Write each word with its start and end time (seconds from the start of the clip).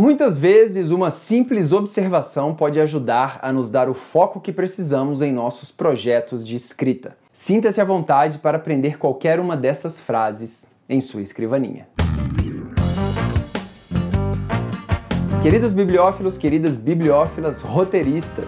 Muitas 0.00 0.38
vezes, 0.38 0.92
uma 0.92 1.10
simples 1.10 1.72
observação 1.72 2.54
pode 2.54 2.80
ajudar 2.80 3.40
a 3.42 3.52
nos 3.52 3.68
dar 3.68 3.88
o 3.88 3.94
foco 3.94 4.40
que 4.40 4.52
precisamos 4.52 5.22
em 5.22 5.32
nossos 5.32 5.72
projetos 5.72 6.46
de 6.46 6.54
escrita. 6.54 7.16
Sinta-se 7.32 7.80
à 7.80 7.84
vontade 7.84 8.38
para 8.38 8.58
aprender 8.58 8.96
qualquer 8.96 9.40
uma 9.40 9.56
dessas 9.56 10.00
frases 10.00 10.70
em 10.88 11.00
sua 11.00 11.20
escrivaninha. 11.20 11.88
Queridos 15.42 15.72
bibliófilos, 15.72 16.38
queridas 16.38 16.78
bibliófilas, 16.78 17.60
roteiristas, 17.60 18.46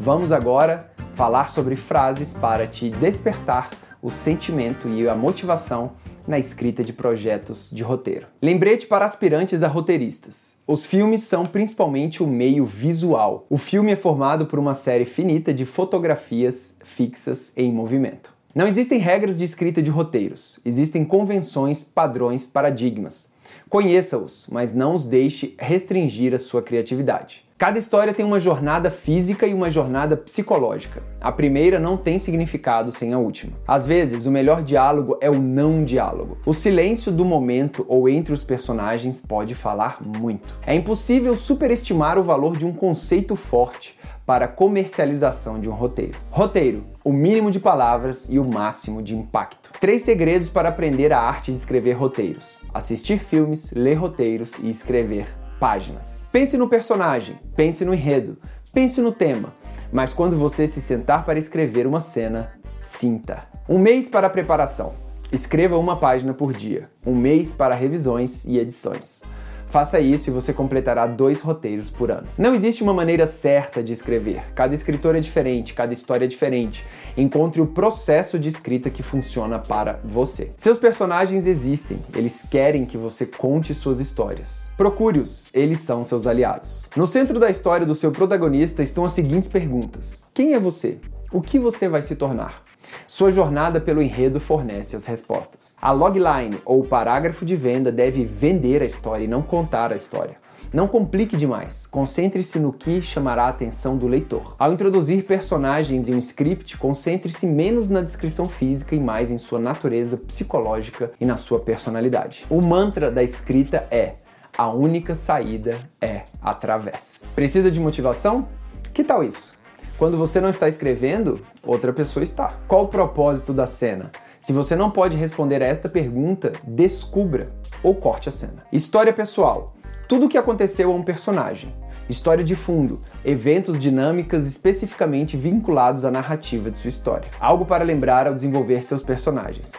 vamos 0.00 0.32
agora 0.32 0.90
falar 1.14 1.50
sobre 1.50 1.76
frases 1.76 2.32
para 2.32 2.66
te 2.66 2.88
despertar 2.88 3.68
o 4.00 4.10
sentimento 4.10 4.88
e 4.88 5.06
a 5.06 5.14
motivação 5.14 5.92
na 6.26 6.38
escrita 6.38 6.84
de 6.84 6.92
projetos 6.92 7.70
de 7.70 7.82
roteiro. 7.82 8.26
Lembrete 8.40 8.86
para 8.86 9.04
aspirantes 9.04 9.62
a 9.62 9.68
roteiristas. 9.68 10.56
Os 10.66 10.86
filmes 10.86 11.22
são 11.24 11.44
principalmente 11.44 12.22
o 12.22 12.26
meio 12.26 12.64
visual. 12.64 13.46
O 13.50 13.58
filme 13.58 13.92
é 13.92 13.96
formado 13.96 14.46
por 14.46 14.58
uma 14.58 14.74
série 14.74 15.04
finita 15.04 15.52
de 15.52 15.66
fotografias 15.66 16.76
fixas 16.84 17.52
em 17.56 17.72
movimento. 17.72 18.32
Não 18.54 18.66
existem 18.66 18.98
regras 18.98 19.38
de 19.38 19.44
escrita 19.44 19.80
de 19.80 19.90
roteiros, 19.90 20.58
existem 20.64 21.04
convenções, 21.04 21.84
padrões, 21.84 22.46
paradigmas. 22.46 23.32
Conheça-os, 23.68 24.46
mas 24.50 24.74
não 24.74 24.96
os 24.96 25.06
deixe 25.06 25.54
restringir 25.56 26.34
a 26.34 26.38
sua 26.38 26.60
criatividade. 26.60 27.44
Cada 27.60 27.78
história 27.78 28.14
tem 28.14 28.24
uma 28.24 28.40
jornada 28.40 28.90
física 28.90 29.46
e 29.46 29.52
uma 29.52 29.70
jornada 29.70 30.16
psicológica. 30.16 31.02
A 31.20 31.30
primeira 31.30 31.78
não 31.78 31.94
tem 31.94 32.18
significado 32.18 32.90
sem 32.90 33.12
a 33.12 33.18
última. 33.18 33.52
Às 33.68 33.86
vezes, 33.86 34.24
o 34.24 34.30
melhor 34.30 34.62
diálogo 34.62 35.18
é 35.20 35.28
o 35.28 35.38
não 35.38 35.84
diálogo. 35.84 36.38
O 36.46 36.54
silêncio 36.54 37.12
do 37.12 37.22
momento 37.22 37.84
ou 37.86 38.08
entre 38.08 38.32
os 38.32 38.42
personagens 38.42 39.20
pode 39.28 39.54
falar 39.54 39.98
muito. 40.00 40.48
É 40.66 40.74
impossível 40.74 41.36
superestimar 41.36 42.18
o 42.18 42.22
valor 42.22 42.56
de 42.56 42.64
um 42.64 42.72
conceito 42.72 43.36
forte 43.36 43.94
para 44.26 44.44
a 44.44 44.48
comercialização 44.48 45.58
de 45.58 45.68
um 45.68 45.72
roteiro. 45.72 46.18
Roteiro: 46.30 46.82
o 47.04 47.12
mínimo 47.12 47.50
de 47.50 47.58
palavras 47.58 48.26
e 48.28 48.38
o 48.38 48.44
máximo 48.44 49.02
de 49.02 49.16
impacto. 49.16 49.70
Três 49.80 50.02
segredos 50.02 50.48
para 50.48 50.68
aprender 50.68 51.12
a 51.12 51.20
arte 51.20 51.52
de 51.52 51.58
escrever 51.58 51.92
roteiros: 51.92 52.62
assistir 52.72 53.18
filmes, 53.18 53.72
ler 53.72 53.94
roteiros 53.94 54.52
e 54.62 54.70
escrever 54.70 55.26
páginas. 55.58 56.28
Pense 56.32 56.56
no 56.56 56.68
personagem, 56.68 57.38
pense 57.54 57.84
no 57.84 57.94
enredo, 57.94 58.38
pense 58.72 59.00
no 59.00 59.12
tema, 59.12 59.52
mas 59.92 60.12
quando 60.12 60.36
você 60.36 60.66
se 60.66 60.80
sentar 60.80 61.24
para 61.24 61.38
escrever 61.38 61.86
uma 61.86 62.00
cena, 62.00 62.52
sinta. 62.78 63.44
Um 63.68 63.78
mês 63.78 64.08
para 64.08 64.26
a 64.26 64.30
preparação. 64.30 64.94
Escreva 65.32 65.78
uma 65.78 65.96
página 65.96 66.34
por 66.34 66.52
dia. 66.52 66.82
Um 67.06 67.14
mês 67.14 67.54
para 67.54 67.74
revisões 67.74 68.44
e 68.44 68.58
edições. 68.58 69.22
Faça 69.70 70.00
isso 70.00 70.28
e 70.28 70.32
você 70.32 70.52
completará 70.52 71.06
dois 71.06 71.40
roteiros 71.40 71.88
por 71.88 72.10
ano. 72.10 72.26
Não 72.36 72.54
existe 72.54 72.82
uma 72.82 72.92
maneira 72.92 73.26
certa 73.26 73.82
de 73.82 73.92
escrever. 73.92 74.42
Cada 74.54 74.74
escritor 74.74 75.14
é 75.14 75.20
diferente, 75.20 75.74
cada 75.74 75.92
história 75.92 76.24
é 76.24 76.28
diferente. 76.28 76.84
Encontre 77.16 77.60
o 77.60 77.66
processo 77.66 78.38
de 78.38 78.48
escrita 78.48 78.90
que 78.90 79.02
funciona 79.02 79.60
para 79.60 80.00
você. 80.04 80.52
Seus 80.56 80.78
personagens 80.78 81.46
existem, 81.46 82.00
eles 82.16 82.44
querem 82.50 82.84
que 82.84 82.96
você 82.96 83.24
conte 83.24 83.74
suas 83.74 84.00
histórias. 84.00 84.60
Procure-os, 84.76 85.48
eles 85.54 85.80
são 85.80 86.04
seus 86.04 86.26
aliados. 86.26 86.84
No 86.96 87.06
centro 87.06 87.38
da 87.38 87.50
história 87.50 87.86
do 87.86 87.94
seu 87.94 88.10
protagonista 88.10 88.82
estão 88.82 89.04
as 89.04 89.12
seguintes 89.12 89.48
perguntas: 89.48 90.24
Quem 90.34 90.54
é 90.54 90.58
você? 90.58 90.98
O 91.32 91.40
que 91.40 91.58
você 91.58 91.88
vai 91.88 92.02
se 92.02 92.16
tornar? 92.16 92.69
Sua 93.06 93.30
jornada 93.30 93.80
pelo 93.80 94.02
enredo 94.02 94.40
fornece 94.40 94.96
as 94.96 95.06
respostas. 95.06 95.76
A 95.80 95.90
logline 95.92 96.58
ou 96.64 96.84
parágrafo 96.84 97.44
de 97.44 97.56
venda 97.56 97.90
deve 97.90 98.24
vender 98.24 98.82
a 98.82 98.86
história 98.86 99.24
e 99.24 99.28
não 99.28 99.42
contar 99.42 99.92
a 99.92 99.96
história. 99.96 100.36
Não 100.72 100.86
complique 100.86 101.36
demais, 101.36 101.84
concentre-se 101.84 102.60
no 102.60 102.72
que 102.72 103.02
chamará 103.02 103.46
a 103.46 103.48
atenção 103.48 103.98
do 103.98 104.06
leitor. 104.06 104.54
Ao 104.56 104.72
introduzir 104.72 105.26
personagens 105.26 106.08
em 106.08 106.14
um 106.14 106.20
script, 106.20 106.78
concentre-se 106.78 107.44
menos 107.44 107.90
na 107.90 108.02
descrição 108.02 108.48
física 108.48 108.94
e 108.94 109.00
mais 109.00 109.32
em 109.32 109.38
sua 109.38 109.58
natureza 109.58 110.16
psicológica 110.16 111.10
e 111.20 111.24
na 111.24 111.36
sua 111.36 111.58
personalidade. 111.58 112.44
O 112.48 112.60
mantra 112.60 113.10
da 113.10 113.20
escrita 113.20 113.84
é: 113.90 114.14
a 114.56 114.70
única 114.70 115.16
saída 115.16 115.76
é 116.00 116.22
através. 116.40 117.22
Precisa 117.34 117.68
de 117.68 117.80
motivação? 117.80 118.46
Que 118.94 119.02
tal 119.02 119.24
isso? 119.24 119.52
Quando 120.00 120.16
você 120.16 120.40
não 120.40 120.48
está 120.48 120.66
escrevendo, 120.66 121.42
outra 121.62 121.92
pessoa 121.92 122.24
está. 122.24 122.54
Qual 122.66 122.84
o 122.84 122.88
propósito 122.88 123.52
da 123.52 123.66
cena? 123.66 124.10
Se 124.40 124.50
você 124.50 124.74
não 124.74 124.90
pode 124.90 125.14
responder 125.14 125.62
a 125.62 125.66
esta 125.66 125.90
pergunta, 125.90 126.52
descubra 126.66 127.52
ou 127.82 127.94
corte 127.94 128.26
a 128.26 128.32
cena. 128.32 128.62
História 128.72 129.12
pessoal. 129.12 129.74
Tudo 130.08 130.24
o 130.24 130.28
que 130.30 130.38
aconteceu 130.38 130.90
a 130.90 130.94
um 130.94 131.02
personagem. 131.02 131.74
História 132.08 132.42
de 132.42 132.56
fundo, 132.56 132.98
eventos, 133.22 133.78
dinâmicas 133.78 134.46
especificamente 134.46 135.36
vinculados 135.36 136.06
à 136.06 136.10
narrativa 136.10 136.70
de 136.70 136.78
sua 136.78 136.88
história. 136.88 137.30
Algo 137.38 137.66
para 137.66 137.84
lembrar 137.84 138.26
ao 138.26 138.34
desenvolver 138.34 138.82
seus 138.82 139.02
personagens. 139.02 139.70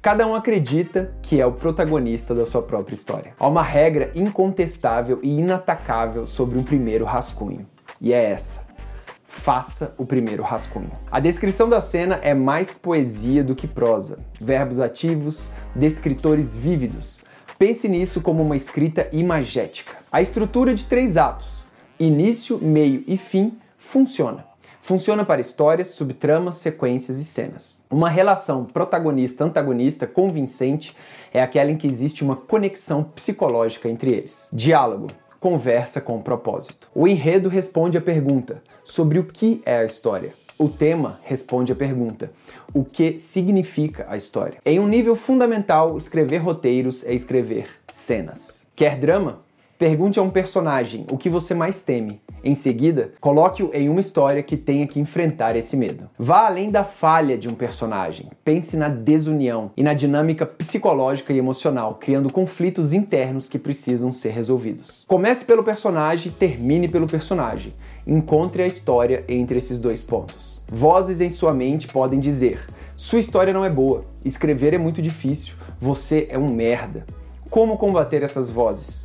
Cada 0.00 0.24
um 0.24 0.36
acredita 0.36 1.16
que 1.20 1.40
é 1.40 1.46
o 1.46 1.50
protagonista 1.50 2.32
da 2.32 2.46
sua 2.46 2.62
própria 2.62 2.94
história. 2.94 3.32
Há 3.40 3.48
uma 3.48 3.62
regra 3.64 4.12
incontestável 4.14 5.18
e 5.20 5.36
inatacável 5.40 6.26
sobre 6.26 6.56
um 6.56 6.62
primeiro 6.62 7.04
rascunho. 7.04 7.66
E 8.00 8.12
é 8.12 8.22
essa: 8.22 8.63
faça 9.34 9.94
o 9.98 10.06
primeiro 10.06 10.42
rascunho. 10.42 10.90
A 11.10 11.20
descrição 11.20 11.68
da 11.68 11.80
cena 11.80 12.18
é 12.22 12.32
mais 12.32 12.72
poesia 12.72 13.42
do 13.44 13.54
que 13.54 13.66
prosa. 13.66 14.18
Verbos 14.40 14.80
ativos, 14.80 15.42
descritores 15.74 16.56
vívidos. 16.56 17.20
Pense 17.58 17.88
nisso 17.88 18.20
como 18.20 18.42
uma 18.42 18.56
escrita 18.56 19.08
imagética. 19.12 19.96
A 20.10 20.22
estrutura 20.22 20.74
de 20.74 20.86
três 20.86 21.16
atos, 21.16 21.64
início, 21.98 22.58
meio 22.58 23.04
e 23.06 23.16
fim, 23.16 23.58
funciona. 23.78 24.44
Funciona 24.80 25.24
para 25.24 25.40
histórias, 25.40 25.88
subtramas, 25.88 26.56
sequências 26.56 27.18
e 27.18 27.24
cenas. 27.24 27.84
Uma 27.90 28.08
relação 28.08 28.64
protagonista-antagonista 28.64 30.06
convincente 30.06 30.94
é 31.32 31.42
aquela 31.42 31.70
em 31.70 31.76
que 31.76 31.86
existe 31.86 32.22
uma 32.22 32.36
conexão 32.36 33.02
psicológica 33.02 33.88
entre 33.88 34.10
eles. 34.10 34.48
Diálogo 34.52 35.06
conversa 35.44 36.00
com 36.00 36.22
propósito. 36.22 36.88
O 36.94 37.06
enredo 37.06 37.50
responde 37.50 37.98
a 37.98 38.00
pergunta 38.00 38.62
sobre 38.82 39.18
o 39.18 39.24
que 39.24 39.60
é 39.66 39.76
a 39.76 39.84
história. 39.84 40.32
O 40.58 40.70
tema 40.70 41.20
responde 41.22 41.70
a 41.70 41.76
pergunta: 41.76 42.32
o 42.72 42.82
que 42.82 43.18
significa 43.18 44.06
a 44.08 44.16
história? 44.16 44.56
Em 44.64 44.80
um 44.80 44.88
nível 44.88 45.14
fundamental, 45.14 45.98
escrever 45.98 46.38
roteiros 46.38 47.04
é 47.04 47.12
escrever 47.12 47.68
cenas. 47.92 48.64
Quer 48.74 48.96
drama? 48.96 49.40
Pergunte 49.78 50.18
a 50.18 50.22
um 50.22 50.30
personagem 50.30 51.04
o 51.10 51.18
que 51.18 51.28
você 51.28 51.52
mais 51.52 51.82
teme. 51.82 52.22
Em 52.46 52.54
seguida, 52.54 53.12
coloque-o 53.22 53.70
em 53.72 53.88
uma 53.88 54.02
história 54.02 54.42
que 54.42 54.54
tenha 54.54 54.86
que 54.86 55.00
enfrentar 55.00 55.56
esse 55.56 55.78
medo. 55.78 56.10
Vá 56.18 56.46
além 56.46 56.70
da 56.70 56.84
falha 56.84 57.38
de 57.38 57.48
um 57.48 57.54
personagem. 57.54 58.28
Pense 58.44 58.76
na 58.76 58.90
desunião 58.90 59.70
e 59.74 59.82
na 59.82 59.94
dinâmica 59.94 60.44
psicológica 60.44 61.32
e 61.32 61.38
emocional, 61.38 61.94
criando 61.94 62.30
conflitos 62.30 62.92
internos 62.92 63.48
que 63.48 63.58
precisam 63.58 64.12
ser 64.12 64.32
resolvidos. 64.32 65.06
Comece 65.08 65.46
pelo 65.46 65.64
personagem, 65.64 66.30
termine 66.30 66.86
pelo 66.86 67.06
personagem. 67.06 67.72
Encontre 68.06 68.62
a 68.62 68.66
história 68.66 69.24
entre 69.26 69.56
esses 69.56 69.78
dois 69.78 70.02
pontos. 70.02 70.62
Vozes 70.68 71.22
em 71.22 71.30
sua 71.30 71.54
mente 71.54 71.88
podem 71.88 72.20
dizer: 72.20 72.66
sua 72.94 73.20
história 73.20 73.54
não 73.54 73.64
é 73.64 73.70
boa, 73.70 74.04
escrever 74.22 74.74
é 74.74 74.78
muito 74.78 75.00
difícil, 75.00 75.54
você 75.80 76.26
é 76.28 76.36
um 76.36 76.52
merda. 76.54 77.06
Como 77.48 77.78
combater 77.78 78.22
essas 78.22 78.50
vozes? 78.50 79.03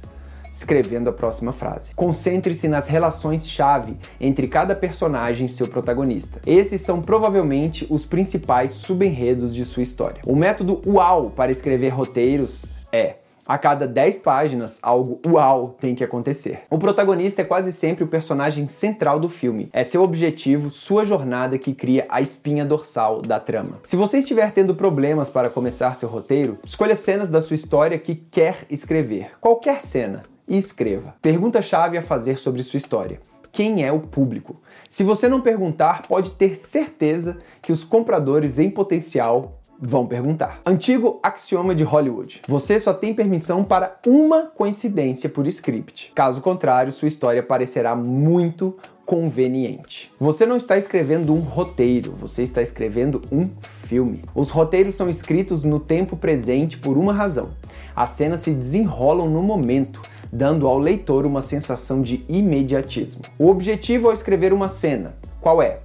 Escrevendo 0.59 1.09
a 1.09 1.13
próxima 1.13 1.53
frase. 1.53 1.95
Concentre-se 1.95 2.67
nas 2.67 2.87
relações-chave 2.87 3.97
entre 4.19 4.47
cada 4.47 4.75
personagem 4.75 5.47
e 5.47 5.49
seu 5.49 5.67
protagonista. 5.67 6.39
Esses 6.45 6.81
são 6.81 7.01
provavelmente 7.01 7.87
os 7.89 8.05
principais 8.05 8.73
subenredos 8.73 9.55
de 9.55 9.63
sua 9.63 9.83
história. 9.83 10.21
O 10.25 10.35
método 10.35 10.81
UAU 10.85 11.31
para 11.31 11.51
escrever 11.51 11.89
roteiros 11.89 12.65
é 12.91 13.15
a 13.49 13.57
cada 13.57 13.87
10 13.87 14.19
páginas, 14.19 14.77
algo 14.79 15.19
uau 15.25 15.69
tem 15.69 15.95
que 15.95 16.03
acontecer. 16.03 16.61
O 16.69 16.77
protagonista 16.77 17.41
é 17.41 17.45
quase 17.45 17.71
sempre 17.71 18.03
o 18.03 18.07
personagem 18.07 18.67
central 18.67 19.19
do 19.19 19.27
filme. 19.27 19.69
É 19.73 19.83
seu 19.83 20.03
objetivo, 20.03 20.69
sua 20.69 21.03
jornada 21.03 21.57
que 21.57 21.73
cria 21.73 22.05
a 22.09 22.21
espinha 22.21 22.63
dorsal 22.63 23.23
da 23.23 23.39
trama. 23.39 23.81
Se 23.87 23.95
você 23.95 24.19
estiver 24.19 24.51
tendo 24.51 24.75
problemas 24.75 25.31
para 25.31 25.49
começar 25.49 25.95
seu 25.95 26.07
roteiro, 26.07 26.59
escolha 26.63 26.95
cenas 26.95 27.31
da 27.31 27.41
sua 27.41 27.55
história 27.55 27.97
que 27.97 28.13
quer 28.13 28.67
escrever. 28.69 29.31
Qualquer 29.41 29.81
cena 29.81 30.21
e 30.49 30.57
escreva. 30.57 31.15
Pergunta-chave 31.21 31.97
a 31.97 32.01
fazer 32.01 32.37
sobre 32.37 32.63
sua 32.63 32.77
história. 32.77 33.19
Quem 33.51 33.83
é 33.83 33.91
o 33.91 33.99
público? 33.99 34.61
Se 34.89 35.03
você 35.03 35.27
não 35.27 35.41
perguntar, 35.41 36.03
pode 36.07 36.31
ter 36.31 36.55
certeza 36.57 37.37
que 37.61 37.71
os 37.71 37.83
compradores 37.83 38.59
em 38.59 38.69
potencial 38.69 39.59
vão 39.79 40.05
perguntar. 40.05 40.59
Antigo 40.65 41.19
axioma 41.23 41.73
de 41.73 41.83
Hollywood: 41.83 42.41
você 42.47 42.79
só 42.79 42.93
tem 42.93 43.13
permissão 43.13 43.63
para 43.63 43.97
uma 44.05 44.47
coincidência 44.47 45.29
por 45.29 45.47
script. 45.47 46.11
Caso 46.13 46.41
contrário, 46.41 46.91
sua 46.91 47.07
história 47.07 47.41
parecerá 47.41 47.95
muito 47.95 48.77
conveniente. 49.09 50.11
Você 50.19 50.45
não 50.45 50.55
está 50.55 50.77
escrevendo 50.77 51.33
um 51.33 51.39
roteiro, 51.39 52.13
você 52.21 52.43
está 52.43 52.61
escrevendo 52.61 53.19
um 53.31 53.43
filme. 53.87 54.23
Os 54.35 54.51
roteiros 54.51 54.93
são 54.93 55.09
escritos 55.09 55.63
no 55.63 55.79
tempo 55.79 56.15
presente 56.15 56.77
por 56.77 56.95
uma 56.95 57.11
razão. 57.11 57.49
As 57.95 58.09
cenas 58.09 58.41
se 58.41 58.51
desenrolam 58.51 59.27
no 59.27 59.41
momento 59.41 59.99
dando 60.31 60.67
ao 60.67 60.77
leitor 60.77 61.25
uma 61.25 61.41
sensação 61.41 62.03
de 62.03 62.23
imediatismo. 62.29 63.23
O 63.39 63.49
objetivo 63.49 64.09
ao 64.09 64.13
escrever 64.13 64.53
uma 64.53 64.69
cena, 64.69 65.15
qual 65.41 65.59
é? 65.59 65.79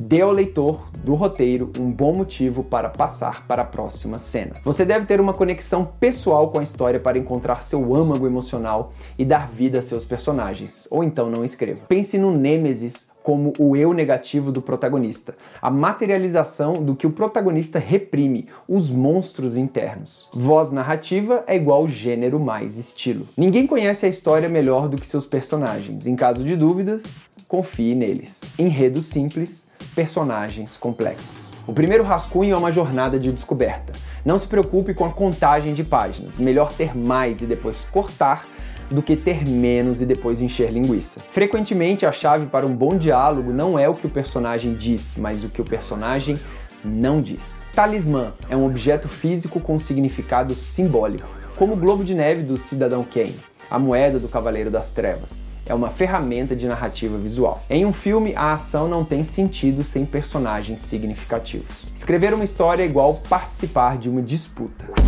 Dê 0.00 0.22
ao 0.22 0.32
leitor 0.32 0.88
do 1.04 1.14
roteiro 1.14 1.70
um 1.78 1.92
bom 1.92 2.16
motivo 2.16 2.64
para 2.64 2.88
passar 2.88 3.46
para 3.46 3.62
a 3.62 3.66
próxima 3.66 4.18
cena. 4.18 4.52
Você 4.64 4.82
deve 4.82 5.04
ter 5.04 5.20
uma 5.20 5.34
conexão 5.34 5.84
pessoal 5.84 6.50
com 6.50 6.58
a 6.58 6.62
história 6.62 6.98
para 6.98 7.18
encontrar 7.18 7.62
seu 7.62 7.94
âmago 7.94 8.26
emocional 8.26 8.92
e 9.18 9.26
dar 9.26 9.46
vida 9.46 9.80
a 9.80 9.82
seus 9.82 10.06
personagens, 10.06 10.88
ou 10.90 11.04
então 11.04 11.28
não 11.28 11.44
escreva. 11.44 11.82
Pense 11.86 12.16
no 12.16 12.32
Nêmesis 12.32 13.10
como 13.22 13.52
o 13.58 13.76
eu 13.76 13.92
negativo 13.92 14.50
do 14.50 14.62
protagonista, 14.62 15.34
a 15.60 15.70
materialização 15.70 16.72
do 16.72 16.96
que 16.96 17.06
o 17.06 17.12
protagonista 17.12 17.78
reprime, 17.78 18.48
os 18.66 18.90
monstros 18.90 19.54
internos. 19.54 20.26
Voz 20.32 20.72
narrativa 20.72 21.44
é 21.46 21.56
igual 21.56 21.86
gênero 21.86 22.40
mais 22.40 22.78
estilo. 22.78 23.28
Ninguém 23.36 23.66
conhece 23.66 24.06
a 24.06 24.08
história 24.08 24.48
melhor 24.48 24.88
do 24.88 24.96
que 24.96 25.06
seus 25.06 25.26
personagens. 25.26 26.06
Em 26.06 26.16
caso 26.16 26.42
de 26.42 26.56
dúvidas, 26.56 27.02
confie 27.46 27.94
neles. 27.94 28.40
Enredo 28.58 29.02
simples, 29.02 29.68
personagens 29.94 30.76
complexos. 30.76 31.40
O 31.66 31.72
primeiro 31.72 32.02
rascunho 32.02 32.54
é 32.54 32.58
uma 32.58 32.72
jornada 32.72 33.18
de 33.18 33.30
descoberta. 33.30 33.92
Não 34.24 34.38
se 34.38 34.46
preocupe 34.46 34.94
com 34.94 35.04
a 35.04 35.10
contagem 35.10 35.74
de 35.74 35.84
páginas, 35.84 36.38
melhor 36.38 36.72
ter 36.72 36.96
mais 36.96 37.42
e 37.42 37.46
depois 37.46 37.78
cortar 37.92 38.44
do 38.90 39.02
que 39.02 39.14
ter 39.14 39.46
menos 39.46 40.02
e 40.02 40.06
depois 40.06 40.42
encher 40.42 40.72
linguiça. 40.72 41.20
Frequentemente, 41.32 42.04
a 42.04 42.12
chave 42.12 42.46
para 42.46 42.66
um 42.66 42.74
bom 42.74 42.96
diálogo 42.96 43.52
não 43.52 43.78
é 43.78 43.88
o 43.88 43.94
que 43.94 44.06
o 44.06 44.10
personagem 44.10 44.74
diz, 44.74 45.14
mas 45.16 45.44
o 45.44 45.48
que 45.48 45.60
o 45.60 45.64
personagem 45.64 46.36
não 46.84 47.20
diz. 47.20 47.60
Talismã 47.72 48.32
é 48.48 48.56
um 48.56 48.66
objeto 48.66 49.08
físico 49.08 49.60
com 49.60 49.78
significado 49.78 50.54
simbólico, 50.54 51.28
como 51.56 51.74
o 51.74 51.76
globo 51.76 52.02
de 52.02 52.14
neve 52.14 52.42
do 52.42 52.56
Cidadão 52.56 53.04
Kane, 53.04 53.36
a 53.70 53.78
moeda 53.78 54.18
do 54.18 54.28
Cavaleiro 54.28 54.70
das 54.70 54.90
Trevas 54.90 55.49
é 55.70 55.74
uma 55.74 55.88
ferramenta 55.88 56.56
de 56.56 56.66
narrativa 56.66 57.16
visual. 57.16 57.62
Em 57.70 57.86
um 57.86 57.92
filme, 57.92 58.34
a 58.34 58.54
ação 58.54 58.88
não 58.88 59.04
tem 59.04 59.22
sentido 59.22 59.84
sem 59.84 60.04
personagens 60.04 60.80
significativos. 60.80 61.86
Escrever 61.94 62.34
uma 62.34 62.44
história 62.44 62.82
é 62.82 62.86
igual 62.86 63.22
participar 63.28 63.96
de 63.96 64.08
uma 64.08 64.20
disputa. 64.20 64.99